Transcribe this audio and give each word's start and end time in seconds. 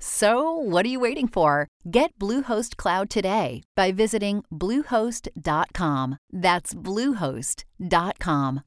So, 0.00 0.52
what 0.52 0.86
are 0.86 0.88
you 0.88 1.00
waiting 1.00 1.26
for? 1.28 1.68
Get 1.90 2.16
Bluehost 2.18 2.76
Cloud 2.76 3.10
today 3.10 3.62
by 3.74 3.90
visiting 3.92 4.44
Bluehost.com. 4.52 6.18
That's 6.32 6.74
Bluehost.com. 6.74 8.62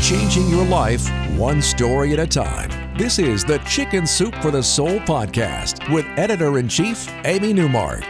Changing 0.00 0.48
your 0.48 0.64
life 0.66 1.08
one 1.36 1.60
story 1.60 2.12
at 2.12 2.20
a 2.20 2.26
time. 2.26 2.70
This 2.96 3.18
is 3.18 3.44
the 3.44 3.58
Chicken 3.58 4.06
Soup 4.06 4.34
for 4.36 4.50
the 4.50 4.62
Soul 4.62 5.00
podcast 5.00 5.92
with 5.92 6.06
editor 6.16 6.58
in 6.58 6.68
chief, 6.68 7.08
Amy 7.24 7.52
Newmark. 7.52 8.04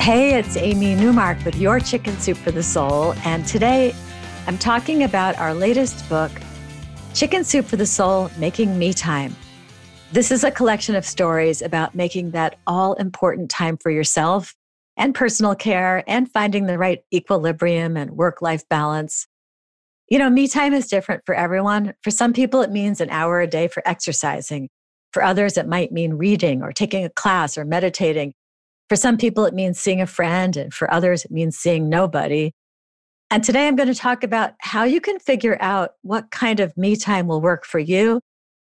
Hey, 0.00 0.38
it's 0.38 0.56
Amy 0.56 0.94
Newmark 0.94 1.44
with 1.44 1.56
Your 1.56 1.78
Chicken 1.78 2.16
Soup 2.18 2.36
for 2.38 2.50
the 2.50 2.62
Soul. 2.62 3.12
And 3.22 3.46
today 3.46 3.94
I'm 4.46 4.56
talking 4.56 5.02
about 5.02 5.38
our 5.38 5.52
latest 5.52 6.08
book, 6.08 6.32
Chicken 7.12 7.44
Soup 7.44 7.66
for 7.66 7.76
the 7.76 7.84
Soul 7.84 8.30
Making 8.38 8.78
Me 8.78 8.94
Time. 8.94 9.36
This 10.10 10.32
is 10.32 10.42
a 10.42 10.50
collection 10.50 10.94
of 10.94 11.04
stories 11.04 11.60
about 11.60 11.94
making 11.94 12.30
that 12.30 12.56
all 12.66 12.94
important 12.94 13.50
time 13.50 13.76
for 13.76 13.90
yourself 13.90 14.54
and 14.96 15.14
personal 15.14 15.54
care 15.54 16.02
and 16.08 16.32
finding 16.32 16.64
the 16.64 16.78
right 16.78 17.04
equilibrium 17.12 17.98
and 17.98 18.12
work 18.12 18.40
life 18.40 18.66
balance. 18.70 19.26
You 20.08 20.18
know, 20.18 20.30
me 20.30 20.48
time 20.48 20.72
is 20.72 20.88
different 20.88 21.24
for 21.26 21.34
everyone. 21.34 21.92
For 22.02 22.10
some 22.10 22.32
people, 22.32 22.62
it 22.62 22.72
means 22.72 23.02
an 23.02 23.10
hour 23.10 23.42
a 23.42 23.46
day 23.46 23.68
for 23.68 23.86
exercising. 23.86 24.70
For 25.12 25.22
others, 25.22 25.58
it 25.58 25.68
might 25.68 25.92
mean 25.92 26.14
reading 26.14 26.62
or 26.62 26.72
taking 26.72 27.04
a 27.04 27.10
class 27.10 27.58
or 27.58 27.66
meditating. 27.66 28.32
For 28.90 28.96
some 28.96 29.16
people, 29.16 29.44
it 29.44 29.54
means 29.54 29.78
seeing 29.78 30.00
a 30.00 30.06
friend, 30.06 30.56
and 30.56 30.74
for 30.74 30.92
others, 30.92 31.24
it 31.24 31.30
means 31.30 31.56
seeing 31.56 31.88
nobody. 31.88 32.50
And 33.30 33.44
today 33.44 33.68
I'm 33.68 33.76
going 33.76 33.88
to 33.88 33.94
talk 33.94 34.24
about 34.24 34.54
how 34.58 34.82
you 34.82 35.00
can 35.00 35.20
figure 35.20 35.56
out 35.60 35.90
what 36.02 36.32
kind 36.32 36.58
of 36.58 36.76
me 36.76 36.96
time 36.96 37.28
will 37.28 37.40
work 37.40 37.64
for 37.64 37.78
you 37.78 38.20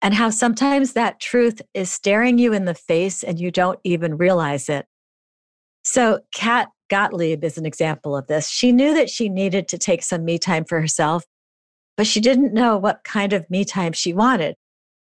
and 0.03 0.15
how 0.15 0.31
sometimes 0.31 0.93
that 0.93 1.19
truth 1.19 1.61
is 1.75 1.91
staring 1.91 2.39
you 2.39 2.53
in 2.53 2.65
the 2.65 2.77
face 2.77 3.25
and 3.25 3.41
you 3.41 3.51
don't 3.51 3.81
even 3.83 4.17
realize 4.17 4.69
it. 4.69 4.87
So, 5.83 6.21
Kat 6.33 6.69
Gottlieb 6.89 7.43
is 7.43 7.59
an 7.59 7.67
example 7.67 8.17
of 8.17 8.29
this. 8.29 8.49
She 8.49 8.71
knew 8.71 8.95
that 8.95 9.11
she 9.11 9.29
needed 9.29 9.67
to 9.67 9.79
take 9.79 10.05
some 10.05 10.25
me 10.25 10.39
time 10.39 10.65
for 10.65 10.81
herself, 10.81 11.25
but 11.97 12.07
she 12.07 12.21
didn't 12.21 12.55
know 12.55 12.79
what 12.79 13.03
kind 13.03 13.33
of 13.33 13.51
me 13.51 13.65
time 13.65 13.93
she 13.93 14.13
wanted. 14.13 14.55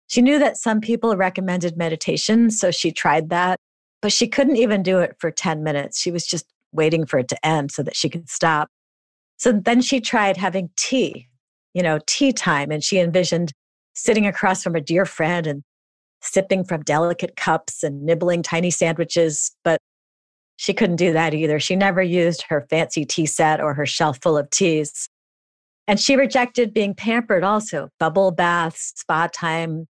She 0.06 0.22
knew 0.22 0.38
that 0.38 0.58
some 0.58 0.80
people 0.80 1.16
recommended 1.16 1.76
meditation, 1.76 2.52
so 2.52 2.70
she 2.70 2.92
tried 2.92 3.30
that 3.30 3.58
but 4.02 4.12
she 4.12 4.26
couldn't 4.26 4.56
even 4.56 4.82
do 4.82 4.98
it 4.98 5.16
for 5.18 5.30
10 5.30 5.62
minutes. 5.62 5.98
She 5.98 6.10
was 6.10 6.26
just 6.26 6.44
waiting 6.72 7.06
for 7.06 7.18
it 7.18 7.28
to 7.28 7.46
end 7.46 7.70
so 7.70 7.82
that 7.84 7.96
she 7.96 8.10
could 8.10 8.28
stop. 8.28 8.68
So 9.38 9.52
then 9.52 9.80
she 9.80 10.00
tried 10.00 10.36
having 10.36 10.70
tea, 10.76 11.28
you 11.72 11.82
know, 11.82 12.00
tea 12.06 12.32
time. 12.32 12.70
And 12.70 12.82
she 12.82 12.98
envisioned 12.98 13.52
sitting 13.94 14.26
across 14.26 14.62
from 14.62 14.74
a 14.74 14.80
dear 14.80 15.06
friend 15.06 15.46
and 15.46 15.62
sipping 16.20 16.64
from 16.64 16.82
delicate 16.82 17.36
cups 17.36 17.82
and 17.82 18.02
nibbling 18.02 18.42
tiny 18.42 18.70
sandwiches. 18.70 19.52
But 19.62 19.78
she 20.56 20.74
couldn't 20.74 20.96
do 20.96 21.12
that 21.12 21.32
either. 21.32 21.60
She 21.60 21.76
never 21.76 22.02
used 22.02 22.42
her 22.48 22.66
fancy 22.68 23.04
tea 23.04 23.26
set 23.26 23.60
or 23.60 23.74
her 23.74 23.86
shelf 23.86 24.18
full 24.20 24.36
of 24.36 24.50
teas. 24.50 25.08
And 25.86 25.98
she 25.98 26.16
rejected 26.16 26.74
being 26.74 26.94
pampered 26.94 27.44
also 27.44 27.88
bubble 28.00 28.30
baths, 28.30 28.92
spa 28.96 29.28
time, 29.32 29.86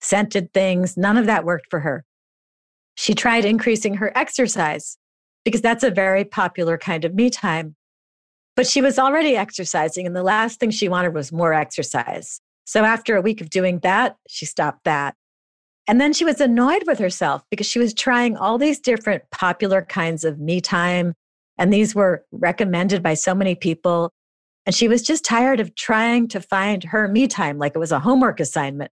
scented 0.00 0.52
things. 0.52 0.96
None 0.96 1.16
of 1.16 1.26
that 1.26 1.44
worked 1.44 1.66
for 1.70 1.80
her. 1.80 2.04
She 2.94 3.14
tried 3.14 3.44
increasing 3.44 3.94
her 3.94 4.16
exercise 4.16 4.98
because 5.44 5.60
that's 5.60 5.84
a 5.84 5.90
very 5.90 6.24
popular 6.24 6.78
kind 6.78 7.04
of 7.04 7.14
me 7.14 7.30
time. 7.30 7.76
But 8.56 8.66
she 8.66 8.80
was 8.80 8.98
already 8.98 9.36
exercising, 9.36 10.06
and 10.06 10.14
the 10.14 10.22
last 10.22 10.60
thing 10.60 10.70
she 10.70 10.88
wanted 10.88 11.12
was 11.12 11.32
more 11.32 11.52
exercise. 11.52 12.40
So 12.64 12.84
after 12.84 13.16
a 13.16 13.20
week 13.20 13.40
of 13.40 13.50
doing 13.50 13.80
that, 13.80 14.16
she 14.28 14.46
stopped 14.46 14.84
that. 14.84 15.14
And 15.86 16.00
then 16.00 16.12
she 16.12 16.24
was 16.24 16.40
annoyed 16.40 16.84
with 16.86 16.98
herself 16.98 17.42
because 17.50 17.66
she 17.66 17.78
was 17.78 17.92
trying 17.92 18.36
all 18.36 18.56
these 18.56 18.80
different 18.80 19.24
popular 19.30 19.82
kinds 19.82 20.24
of 20.24 20.38
me 20.38 20.60
time. 20.60 21.14
And 21.58 21.72
these 21.72 21.94
were 21.94 22.24
recommended 22.32 23.02
by 23.02 23.14
so 23.14 23.34
many 23.34 23.54
people. 23.54 24.10
And 24.64 24.74
she 24.74 24.88
was 24.88 25.02
just 25.02 25.24
tired 25.24 25.60
of 25.60 25.74
trying 25.74 26.28
to 26.28 26.40
find 26.40 26.84
her 26.84 27.06
me 27.06 27.28
time 27.28 27.58
like 27.58 27.72
it 27.74 27.80
was 27.80 27.92
a 27.92 28.00
homework 28.00 28.40
assignment. 28.40 28.90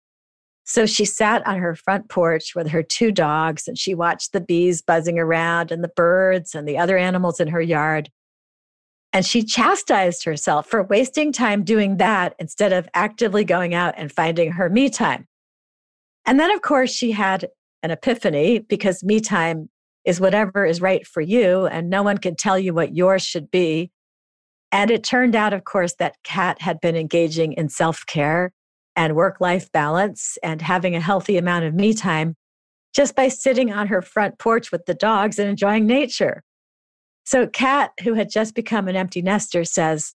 So 0.69 0.85
she 0.85 1.07
sat 1.07 1.45
on 1.47 1.59
her 1.61 1.75
front 1.75 2.11
porch 2.11 2.55
with 2.55 2.69
her 2.69 2.83
two 2.83 3.11
dogs 3.11 3.67
and 3.67 3.79
she 3.79 3.95
watched 3.95 4.35
the 4.35 4.41
bees 4.41 4.83
buzzing 4.83 5.19
around 5.19 5.73
and 5.73 5.83
the 5.83 5.89
birds 5.89 6.55
and 6.55 6.69
the 6.69 6.77
other 6.77 6.99
animals 6.99 7.41
in 7.41 7.49
her 7.49 7.61
yard. 7.63 8.11
And 9.15 9.25
she 9.25 9.43
chastised 9.43 10.25
herself 10.25 10.67
for 10.67 10.83
wasting 10.83 11.33
time 11.33 11.65
doing 11.65 11.97
that 11.97 12.35
instead 12.39 12.75
of 12.75 12.87
actively 12.93 13.45
going 13.45 13.73
out 13.73 13.95
and 13.97 14.13
finding 14.13 14.53
her 14.53 14.69
me 14.69 14.91
time. 14.91 15.27
And 16.27 16.39
then, 16.39 16.51
of 16.51 16.61
course, 16.61 16.93
she 16.93 17.13
had 17.13 17.49
an 17.83 17.91
epiphany 17.91 18.59
because 18.59 19.03
me 19.03 19.21
time 19.21 19.71
is 20.05 20.21
whatever 20.21 20.67
is 20.67 20.83
right 20.83 21.07
for 21.07 21.23
you, 21.23 21.65
and 21.65 21.89
no 21.89 22.03
one 22.03 22.19
can 22.19 22.37
tell 22.37 22.59
you 22.59 22.75
what 22.75 22.95
yours 22.95 23.23
should 23.23 23.51
be. 23.51 23.91
And 24.71 24.91
it 24.91 25.03
turned 25.03 25.35
out, 25.35 25.55
of 25.55 25.65
course, 25.65 25.95
that 25.95 26.17
Kat 26.25 26.61
had 26.61 26.79
been 26.83 26.95
engaging 26.95 27.55
in 27.55 27.71
self 27.71 28.05
care 28.05 28.53
and 28.99 29.15
work 29.15 29.41
life 29.41 29.71
balance 29.71 30.37
and 30.43 30.61
having 30.61 30.97
a 30.97 31.01
healthy 31.01 31.39
amount 31.39 31.65
of 31.65 31.73
me 31.73 31.95
time 31.95 32.35
just 32.93 33.15
by 33.15 33.29
sitting 33.29 33.73
on 33.73 33.87
her 33.87 34.03
front 34.03 34.37
porch 34.41 34.73
with 34.73 34.87
the 34.87 34.95
dogs 34.95 35.39
and 35.39 35.49
enjoying 35.49 35.87
nature. 35.87 36.43
So, 37.25 37.47
Kat, 37.47 37.93
who 38.03 38.15
had 38.15 38.29
just 38.29 38.57
become 38.57 38.89
an 38.89 38.97
empty 38.97 39.23
nester, 39.23 39.63
says, 39.63 40.15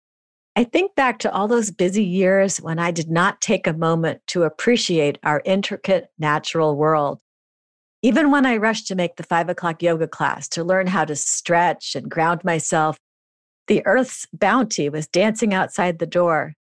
I 0.55 0.63
think 0.63 0.95
back 0.95 1.19
to 1.19 1.31
all 1.31 1.47
those 1.47 1.69
busy 1.69 2.03
years 2.03 2.59
when 2.59 2.79
I 2.79 2.89
did 2.89 3.11
not 3.11 3.39
take 3.39 3.67
a 3.67 3.73
moment 3.73 4.21
to 4.27 4.43
appreciate 4.43 5.19
our 5.21 5.43
intricate 5.45 6.07
natural 6.17 6.75
world. 6.75 7.19
Even 8.01 8.31
when 8.31 8.47
I 8.47 8.57
rushed 8.57 8.87
to 8.87 8.95
make 8.95 9.17
the 9.17 9.23
five 9.23 9.47
o'clock 9.47 9.83
yoga 9.83 10.07
class 10.07 10.47
to 10.49 10.63
learn 10.63 10.87
how 10.87 11.05
to 11.05 11.15
stretch 11.15 11.95
and 11.95 12.09
ground 12.09 12.43
myself, 12.43 12.97
the 13.67 13.85
earth's 13.85 14.25
bounty 14.33 14.89
was 14.89 15.07
dancing 15.07 15.53
outside 15.53 15.99
the 15.99 16.07
door, 16.07 16.55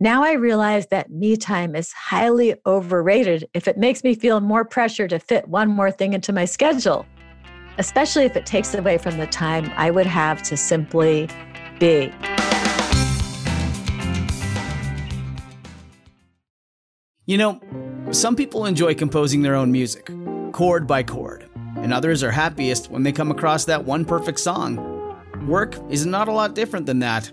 now 0.00 0.22
I 0.22 0.34
realize 0.34 0.86
that 0.88 1.10
me 1.10 1.36
time 1.36 1.74
is 1.74 1.92
highly 1.92 2.54
overrated 2.66 3.48
if 3.52 3.66
it 3.66 3.76
makes 3.76 4.04
me 4.04 4.14
feel 4.14 4.40
more 4.40 4.64
pressure 4.64 5.08
to 5.08 5.18
fit 5.18 5.48
one 5.48 5.68
more 5.68 5.90
thing 5.90 6.12
into 6.12 6.32
my 6.32 6.44
schedule, 6.44 7.04
especially 7.78 8.24
if 8.24 8.36
it 8.36 8.46
takes 8.46 8.74
away 8.74 8.98
from 8.98 9.18
the 9.18 9.26
time 9.26 9.72
I 9.74 9.90
would 9.90 10.06
have 10.06 10.40
to 10.44 10.56
simply 10.56 11.28
be. 11.80 12.12
You 17.26 17.36
know, 17.36 17.60
some 18.12 18.36
people 18.36 18.66
enjoy 18.66 18.94
composing 18.94 19.42
their 19.42 19.56
own 19.56 19.72
music, 19.72 20.08
chord 20.52 20.86
by 20.86 21.02
chord, 21.02 21.50
and 21.76 21.92
others 21.92 22.22
are 22.22 22.30
happiest 22.30 22.88
when 22.88 23.02
they 23.02 23.10
come 23.10 23.32
across 23.32 23.64
that 23.64 23.84
one 23.84 24.04
perfect 24.04 24.38
song. 24.38 24.76
Work 25.48 25.76
is 25.90 26.06
not 26.06 26.28
a 26.28 26.32
lot 26.32 26.54
different 26.54 26.86
than 26.86 27.00
that. 27.00 27.32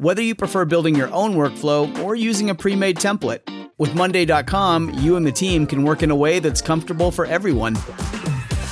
Whether 0.00 0.22
you 0.22 0.36
prefer 0.36 0.64
building 0.64 0.94
your 0.94 1.12
own 1.12 1.34
workflow 1.34 2.04
or 2.04 2.14
using 2.14 2.50
a 2.50 2.54
pre 2.54 2.76
made 2.76 2.98
template, 2.98 3.40
with 3.78 3.96
Monday.com, 3.96 4.90
you 4.90 5.16
and 5.16 5.26
the 5.26 5.32
team 5.32 5.66
can 5.66 5.82
work 5.82 6.04
in 6.04 6.12
a 6.12 6.14
way 6.14 6.38
that's 6.38 6.62
comfortable 6.62 7.10
for 7.10 7.26
everyone. 7.26 7.74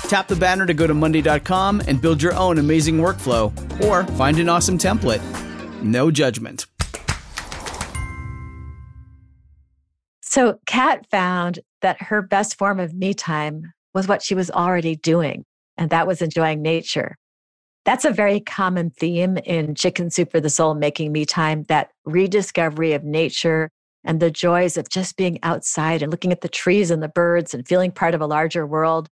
Tap 0.06 0.28
the 0.28 0.36
banner 0.38 0.66
to 0.66 0.72
go 0.72 0.86
to 0.86 0.94
Monday.com 0.94 1.82
and 1.88 2.00
build 2.00 2.22
your 2.22 2.32
own 2.34 2.58
amazing 2.58 2.98
workflow 2.98 3.50
or 3.84 4.04
find 4.14 4.38
an 4.38 4.48
awesome 4.48 4.78
template. 4.78 5.20
No 5.82 6.12
judgment. 6.12 6.66
So, 10.20 10.60
Kat 10.66 11.06
found 11.10 11.58
that 11.82 12.02
her 12.02 12.22
best 12.22 12.56
form 12.56 12.78
of 12.78 12.94
me 12.94 13.14
time 13.14 13.72
was 13.94 14.06
what 14.06 14.22
she 14.22 14.36
was 14.36 14.48
already 14.48 14.94
doing, 14.94 15.44
and 15.76 15.90
that 15.90 16.06
was 16.06 16.22
enjoying 16.22 16.62
nature. 16.62 17.16
That's 17.86 18.04
a 18.04 18.10
very 18.10 18.40
common 18.40 18.90
theme 18.90 19.38
in 19.38 19.76
Chicken 19.76 20.10
Soup 20.10 20.28
for 20.28 20.40
the 20.40 20.50
Soul, 20.50 20.74
Making 20.74 21.12
Me 21.12 21.24
Time, 21.24 21.62
that 21.68 21.92
rediscovery 22.04 22.94
of 22.94 23.04
nature 23.04 23.70
and 24.02 24.18
the 24.18 24.30
joys 24.30 24.76
of 24.76 24.88
just 24.88 25.16
being 25.16 25.38
outside 25.44 26.02
and 26.02 26.10
looking 26.10 26.32
at 26.32 26.40
the 26.40 26.48
trees 26.48 26.90
and 26.90 27.00
the 27.00 27.08
birds 27.08 27.54
and 27.54 27.66
feeling 27.66 27.92
part 27.92 28.12
of 28.12 28.20
a 28.20 28.26
larger 28.26 28.66
world. 28.66 29.08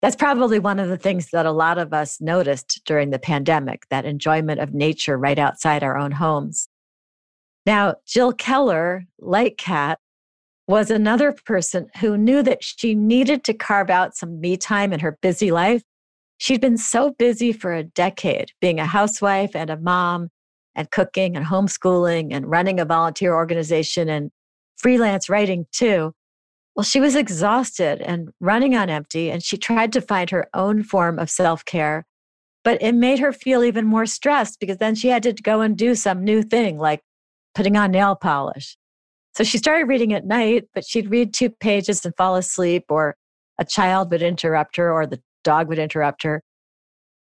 That's 0.00 0.16
probably 0.16 0.58
one 0.58 0.78
of 0.78 0.88
the 0.88 0.96
things 0.96 1.28
that 1.32 1.44
a 1.44 1.52
lot 1.52 1.76
of 1.76 1.92
us 1.92 2.22
noticed 2.22 2.80
during 2.86 3.10
the 3.10 3.18
pandemic 3.18 3.82
that 3.90 4.06
enjoyment 4.06 4.60
of 4.60 4.72
nature 4.72 5.18
right 5.18 5.38
outside 5.38 5.82
our 5.82 5.98
own 5.98 6.12
homes. 6.12 6.68
Now, 7.66 7.96
Jill 8.06 8.32
Keller, 8.32 9.04
like 9.18 9.58
Kat, 9.58 9.98
was 10.66 10.90
another 10.90 11.32
person 11.44 11.88
who 11.98 12.16
knew 12.16 12.42
that 12.44 12.64
she 12.64 12.94
needed 12.94 13.44
to 13.44 13.52
carve 13.52 13.90
out 13.90 14.16
some 14.16 14.40
me 14.40 14.56
time 14.56 14.94
in 14.94 15.00
her 15.00 15.18
busy 15.20 15.50
life. 15.50 15.82
She'd 16.40 16.62
been 16.62 16.78
so 16.78 17.10
busy 17.10 17.52
for 17.52 17.74
a 17.74 17.84
decade, 17.84 18.52
being 18.62 18.80
a 18.80 18.86
housewife 18.86 19.54
and 19.54 19.68
a 19.68 19.76
mom, 19.76 20.30
and 20.74 20.90
cooking 20.90 21.36
and 21.36 21.44
homeschooling 21.44 22.32
and 22.32 22.50
running 22.50 22.80
a 22.80 22.86
volunteer 22.86 23.34
organization 23.34 24.08
and 24.08 24.30
freelance 24.78 25.28
writing 25.28 25.66
too. 25.70 26.14
Well, 26.74 26.84
she 26.84 26.98
was 26.98 27.14
exhausted 27.14 28.00
and 28.00 28.30
running 28.40 28.74
on 28.74 28.88
empty, 28.88 29.30
and 29.30 29.42
she 29.42 29.58
tried 29.58 29.92
to 29.92 30.00
find 30.00 30.30
her 30.30 30.48
own 30.54 30.82
form 30.82 31.18
of 31.18 31.28
self 31.28 31.62
care. 31.66 32.06
But 32.64 32.80
it 32.80 32.94
made 32.94 33.18
her 33.18 33.34
feel 33.34 33.62
even 33.62 33.84
more 33.84 34.06
stressed 34.06 34.60
because 34.60 34.78
then 34.78 34.94
she 34.94 35.08
had 35.08 35.22
to 35.24 35.34
go 35.34 35.60
and 35.60 35.76
do 35.76 35.94
some 35.94 36.24
new 36.24 36.42
thing 36.42 36.78
like 36.78 37.02
putting 37.54 37.76
on 37.76 37.90
nail 37.90 38.16
polish. 38.16 38.78
So 39.36 39.44
she 39.44 39.58
started 39.58 39.88
reading 39.88 40.14
at 40.14 40.24
night, 40.24 40.68
but 40.72 40.86
she'd 40.86 41.10
read 41.10 41.34
two 41.34 41.50
pages 41.50 42.02
and 42.06 42.16
fall 42.16 42.36
asleep, 42.36 42.84
or 42.88 43.16
a 43.58 43.64
child 43.66 44.10
would 44.10 44.22
interrupt 44.22 44.76
her, 44.76 44.90
or 44.90 45.06
the 45.06 45.20
dog 45.42 45.68
would 45.68 45.78
interrupt 45.78 46.22
her. 46.22 46.42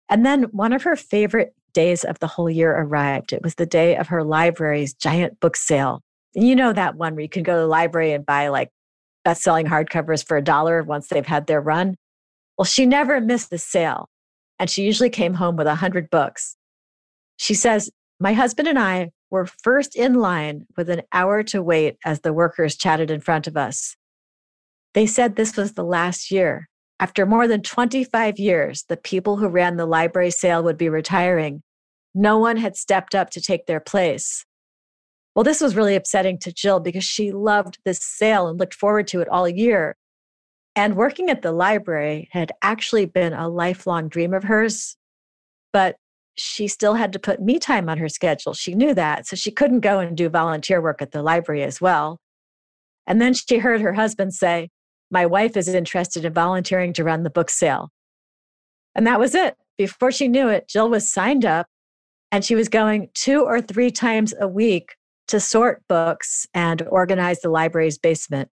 And 0.08 0.24
then 0.24 0.44
one 0.44 0.72
of 0.72 0.82
her 0.82 0.96
favorite 0.96 1.54
days 1.72 2.04
of 2.04 2.18
the 2.20 2.26
whole 2.26 2.48
year 2.48 2.72
arrived. 2.72 3.32
It 3.32 3.42
was 3.42 3.56
the 3.56 3.66
day 3.66 3.96
of 3.96 4.08
her 4.08 4.24
library's 4.24 4.94
giant 4.94 5.40
book 5.40 5.56
sale. 5.56 6.00
And 6.34 6.46
you 6.46 6.56
know 6.56 6.72
that 6.72 6.96
one 6.96 7.14
where 7.14 7.22
you 7.22 7.28
can 7.28 7.42
go 7.42 7.54
to 7.54 7.60
the 7.60 7.66
library 7.66 8.12
and 8.12 8.24
buy 8.24 8.48
like 8.48 8.70
best 9.24 9.42
selling 9.42 9.66
hardcovers 9.66 10.26
for 10.26 10.36
a 10.36 10.42
dollar 10.42 10.82
once 10.82 11.08
they've 11.08 11.26
had 11.26 11.46
their 11.46 11.60
run. 11.60 11.96
Well, 12.56 12.64
she 12.64 12.86
never 12.86 13.20
missed 13.20 13.50
the 13.50 13.58
sale. 13.58 14.08
And 14.58 14.70
she 14.70 14.84
usually 14.84 15.10
came 15.10 15.34
home 15.34 15.56
with 15.56 15.66
a 15.66 15.74
hundred 15.74 16.08
books. 16.08 16.56
She 17.36 17.52
says, 17.52 17.90
My 18.18 18.32
husband 18.32 18.68
and 18.68 18.78
I 18.78 19.10
were 19.30 19.44
first 19.44 19.96
in 19.96 20.14
line 20.14 20.66
with 20.76 20.88
an 20.88 21.02
hour 21.12 21.42
to 21.42 21.62
wait 21.62 21.96
as 22.04 22.20
the 22.20 22.32
workers 22.32 22.76
chatted 22.76 23.10
in 23.10 23.20
front 23.20 23.46
of 23.46 23.56
us. 23.56 23.96
They 24.94 25.06
said 25.06 25.36
this 25.36 25.56
was 25.56 25.74
the 25.74 25.84
last 25.84 26.30
year. 26.30 26.68
After 26.98 27.26
more 27.26 27.46
than 27.46 27.62
25 27.62 28.38
years, 28.38 28.84
the 28.88 28.96
people 28.96 29.36
who 29.36 29.48
ran 29.48 29.76
the 29.76 29.86
library 29.86 30.30
sale 30.30 30.62
would 30.62 30.78
be 30.78 30.88
retiring. 30.88 31.62
No 32.14 32.38
one 32.38 32.56
had 32.56 32.76
stepped 32.76 33.14
up 33.14 33.30
to 33.30 33.40
take 33.40 33.66
their 33.66 33.80
place. 33.80 34.46
Well, 35.34 35.44
this 35.44 35.60
was 35.60 35.76
really 35.76 35.94
upsetting 35.94 36.38
to 36.40 36.52
Jill 36.52 36.80
because 36.80 37.04
she 37.04 37.30
loved 37.30 37.78
this 37.84 37.98
sale 37.98 38.48
and 38.48 38.58
looked 38.58 38.72
forward 38.72 39.06
to 39.08 39.20
it 39.20 39.28
all 39.28 39.46
year. 39.46 39.96
And 40.74 40.96
working 40.96 41.28
at 41.28 41.42
the 41.42 41.52
library 41.52 42.28
had 42.32 42.52
actually 42.62 43.04
been 43.04 43.34
a 43.34 43.48
lifelong 43.48 44.08
dream 44.08 44.32
of 44.32 44.44
hers. 44.44 44.96
But 45.74 45.96
she 46.38 46.68
still 46.68 46.94
had 46.94 47.12
to 47.12 47.18
put 47.18 47.42
me 47.42 47.58
time 47.58 47.90
on 47.90 47.98
her 47.98 48.08
schedule. 48.08 48.54
She 48.54 48.74
knew 48.74 48.94
that. 48.94 49.26
So 49.26 49.36
she 49.36 49.50
couldn't 49.50 49.80
go 49.80 49.98
and 49.98 50.16
do 50.16 50.30
volunteer 50.30 50.80
work 50.80 51.02
at 51.02 51.12
the 51.12 51.22
library 51.22 51.62
as 51.62 51.80
well. 51.80 52.18
And 53.06 53.20
then 53.20 53.34
she 53.34 53.58
heard 53.58 53.82
her 53.82 53.92
husband 53.92 54.34
say, 54.34 54.70
My 55.10 55.26
wife 55.26 55.56
is 55.56 55.68
interested 55.68 56.24
in 56.24 56.32
volunteering 56.32 56.92
to 56.94 57.04
run 57.04 57.22
the 57.22 57.30
book 57.30 57.50
sale. 57.50 57.90
And 58.94 59.06
that 59.06 59.20
was 59.20 59.34
it. 59.34 59.56
Before 59.78 60.10
she 60.10 60.28
knew 60.28 60.48
it, 60.48 60.68
Jill 60.68 60.88
was 60.88 61.12
signed 61.12 61.44
up 61.44 61.66
and 62.32 62.44
she 62.44 62.54
was 62.54 62.68
going 62.68 63.10
two 63.14 63.42
or 63.42 63.60
three 63.60 63.90
times 63.90 64.34
a 64.40 64.48
week 64.48 64.96
to 65.28 65.40
sort 65.40 65.82
books 65.88 66.46
and 66.54 66.82
organize 66.88 67.40
the 67.40 67.50
library's 67.50 67.98
basement. 67.98 68.48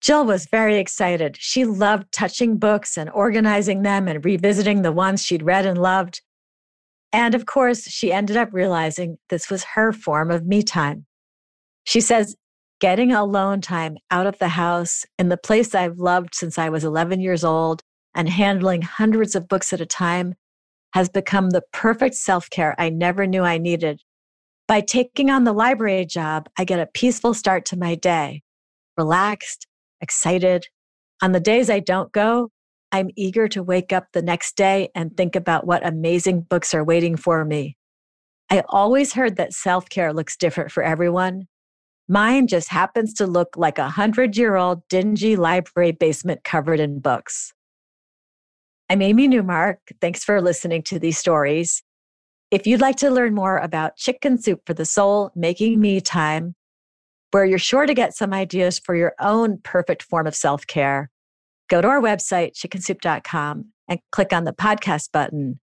Jill 0.00 0.24
was 0.24 0.46
very 0.46 0.78
excited. 0.78 1.36
She 1.38 1.64
loved 1.64 2.12
touching 2.12 2.58
books 2.58 2.96
and 2.96 3.10
organizing 3.10 3.82
them 3.82 4.08
and 4.08 4.24
revisiting 4.24 4.82
the 4.82 4.92
ones 4.92 5.24
she'd 5.24 5.42
read 5.42 5.66
and 5.66 5.80
loved. 5.80 6.20
And 7.12 7.34
of 7.34 7.46
course, 7.46 7.84
she 7.84 8.12
ended 8.12 8.36
up 8.36 8.50
realizing 8.52 9.18
this 9.30 9.50
was 9.50 9.64
her 9.74 9.92
form 9.92 10.30
of 10.30 10.46
me 10.46 10.62
time. 10.62 11.06
She 11.84 12.00
says, 12.00 12.36
getting 12.80 13.12
alone 13.12 13.60
time 13.60 13.96
out 14.10 14.26
of 14.26 14.38
the 14.38 14.48
house 14.48 15.04
in 15.18 15.28
the 15.28 15.36
place 15.36 15.74
I've 15.74 15.98
loved 15.98 16.34
since 16.34 16.58
I 16.58 16.68
was 16.68 16.84
11 16.84 17.20
years 17.20 17.44
old 17.44 17.82
and 18.14 18.28
handling 18.28 18.82
hundreds 18.82 19.34
of 19.34 19.48
books 19.48 19.72
at 19.72 19.80
a 19.80 19.86
time 19.86 20.34
has 20.94 21.08
become 21.08 21.50
the 21.50 21.62
perfect 21.72 22.14
self 22.14 22.48
care 22.50 22.74
I 22.78 22.90
never 22.90 23.26
knew 23.26 23.42
I 23.42 23.58
needed. 23.58 24.00
By 24.68 24.80
taking 24.80 25.30
on 25.30 25.44
the 25.44 25.52
library 25.52 26.06
job, 26.06 26.48
I 26.58 26.64
get 26.64 26.80
a 26.80 26.86
peaceful 26.86 27.34
start 27.34 27.64
to 27.66 27.78
my 27.78 27.94
day, 27.94 28.42
relaxed, 28.96 29.66
excited. 30.00 30.66
On 31.22 31.32
the 31.32 31.40
days 31.40 31.70
I 31.70 31.80
don't 31.80 32.12
go, 32.12 32.50
I'm 32.92 33.10
eager 33.16 33.48
to 33.48 33.62
wake 33.62 33.92
up 33.92 34.06
the 34.12 34.22
next 34.22 34.56
day 34.56 34.88
and 34.94 35.16
think 35.16 35.36
about 35.36 35.66
what 35.66 35.86
amazing 35.86 36.42
books 36.42 36.74
are 36.74 36.84
waiting 36.84 37.16
for 37.16 37.44
me. 37.44 37.76
I 38.50 38.62
always 38.68 39.12
heard 39.12 39.36
that 39.36 39.52
self 39.52 39.88
care 39.88 40.12
looks 40.12 40.36
different 40.36 40.70
for 40.72 40.82
everyone. 40.82 41.46
Mine 42.08 42.46
just 42.46 42.68
happens 42.68 43.14
to 43.14 43.26
look 43.26 43.56
like 43.56 43.78
a 43.78 43.88
hundred 43.88 44.36
year 44.36 44.54
old 44.54 44.86
dingy 44.88 45.34
library 45.34 45.90
basement 45.90 46.44
covered 46.44 46.78
in 46.78 47.00
books. 47.00 47.52
I'm 48.88 49.02
Amy 49.02 49.26
Newmark. 49.26 49.80
Thanks 50.00 50.22
for 50.22 50.40
listening 50.40 50.84
to 50.84 51.00
these 51.00 51.18
stories. 51.18 51.82
If 52.52 52.64
you'd 52.64 52.80
like 52.80 52.94
to 52.96 53.10
learn 53.10 53.34
more 53.34 53.58
about 53.58 53.96
Chicken 53.96 54.40
Soup 54.40 54.60
for 54.64 54.72
the 54.72 54.84
Soul, 54.84 55.32
Making 55.34 55.80
Me 55.80 56.00
Time, 56.00 56.54
where 57.32 57.44
you're 57.44 57.58
sure 57.58 57.86
to 57.86 57.94
get 57.94 58.14
some 58.14 58.32
ideas 58.32 58.78
for 58.78 58.94
your 58.94 59.14
own 59.18 59.58
perfect 59.64 60.04
form 60.04 60.28
of 60.28 60.36
self 60.36 60.64
care, 60.64 61.10
go 61.68 61.82
to 61.82 61.88
our 61.88 62.00
website, 62.00 62.52
chickensoup.com, 62.54 63.64
and 63.88 63.98
click 64.12 64.32
on 64.32 64.44
the 64.44 64.52
podcast 64.52 65.10
button. 65.10 65.58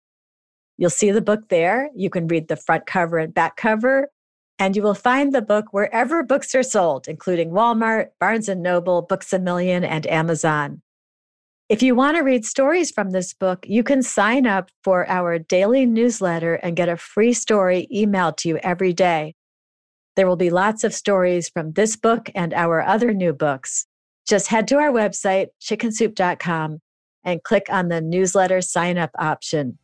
You'll 0.79 0.89
see 0.89 1.11
the 1.11 1.21
book 1.21 1.51
there. 1.51 1.91
You 1.95 2.09
can 2.09 2.29
read 2.29 2.49
the 2.49 2.57
front 2.57 2.87
cover 2.87 3.19
and 3.19 3.35
back 3.35 3.57
cover, 3.57 4.09
and 4.61 4.77
you 4.77 4.83
will 4.83 4.95
find 4.95 5.33
the 5.33 5.41
book 5.41 5.73
wherever 5.73 6.23
books 6.23 6.55
are 6.55 6.63
sold, 6.63 7.09
including 7.09 7.51
Walmart, 7.51 8.11
Barnes 8.21 8.47
Noble, 8.47 9.01
Books 9.01 9.33
a 9.33 9.39
Million, 9.39 9.83
and 9.83 10.07
Amazon. 10.07 10.83
If 11.71 11.83
you 11.83 11.95
want 11.95 12.19
to 12.19 12.23
read 12.23 12.45
stories 12.45 12.91
from 12.91 13.11
this 13.11 13.33
book, 13.33 13.65
you 13.67 13.83
can 13.83 14.03
sign 14.03 14.47
up 14.47 14.71
for 14.85 15.09
our 15.09 15.39
daily 15.39 15.87
newsletter 15.87 16.55
and 16.57 16.77
get 16.77 16.91
a 16.91 16.99
free 16.99 17.33
story 17.33 17.89
emailed 17.95 18.37
to 18.39 18.51
you 18.51 18.57
every 18.59 18.93
day. 18.93 19.35
There 20.15 20.27
will 20.27 20.37
be 20.37 20.51
lots 20.51 20.85
of 20.85 20.93
stories 20.93 21.49
from 21.49 21.73
this 21.73 21.97
book 21.97 22.29
and 22.35 22.53
our 22.53 22.83
other 22.83 23.15
new 23.15 23.33
books. 23.33 23.87
Just 24.27 24.49
head 24.49 24.69
to 24.69 24.77
our 24.77 24.91
website, 24.91 25.47
chickensoup.com, 25.63 26.81
and 27.25 27.43
click 27.45 27.67
on 27.71 27.89
the 27.89 28.03
newsletter 28.03 28.61
sign 28.61 28.99
up 28.99 29.11
option. 29.19 29.79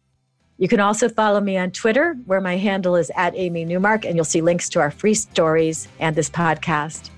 You 0.58 0.68
can 0.68 0.80
also 0.80 1.08
follow 1.08 1.40
me 1.40 1.56
on 1.56 1.70
Twitter, 1.70 2.14
where 2.24 2.40
my 2.40 2.56
handle 2.56 2.96
is 2.96 3.10
at 3.14 3.36
Amy 3.36 3.64
Newmark, 3.64 4.04
and 4.04 4.16
you'll 4.16 4.24
see 4.24 4.40
links 4.40 4.68
to 4.70 4.80
our 4.80 4.90
free 4.90 5.14
stories 5.14 5.88
and 6.00 6.16
this 6.16 6.30
podcast. 6.30 7.10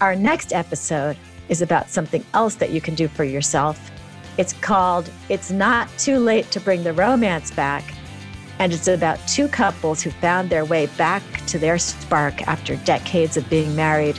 Our 0.00 0.16
next 0.16 0.52
episode 0.52 1.16
is 1.48 1.60
about 1.60 1.90
something 1.90 2.24
else 2.32 2.54
that 2.56 2.70
you 2.70 2.80
can 2.80 2.94
do 2.94 3.08
for 3.08 3.24
yourself. 3.24 3.90
It's 4.38 4.54
called 4.54 5.10
It's 5.28 5.50
Not 5.50 5.88
Too 5.98 6.18
Late 6.18 6.50
to 6.52 6.60
Bring 6.60 6.82
the 6.82 6.94
Romance 6.94 7.50
Back. 7.50 7.84
And 8.58 8.72
it's 8.72 8.88
about 8.88 9.18
two 9.28 9.48
couples 9.48 10.02
who 10.02 10.10
found 10.10 10.48
their 10.48 10.64
way 10.64 10.86
back 10.98 11.22
to 11.46 11.58
their 11.58 11.78
spark 11.78 12.46
after 12.48 12.76
decades 12.76 13.36
of 13.36 13.48
being 13.50 13.74
married 13.76 14.18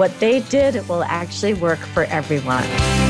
what 0.00 0.18
they 0.18 0.40
did 0.40 0.88
will 0.88 1.04
actually 1.04 1.52
work 1.52 1.78
for 1.78 2.04
everyone. 2.04 3.09